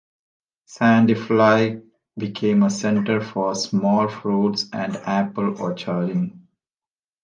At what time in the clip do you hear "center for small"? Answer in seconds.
2.71-4.07